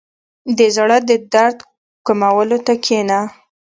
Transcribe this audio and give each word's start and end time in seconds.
•د 0.57 0.59
زړۀ 0.75 0.97
د 1.09 1.11
درد 1.33 1.57
کمولو 2.05 2.57
ته 2.65 2.73
کښېنه. 2.83 3.19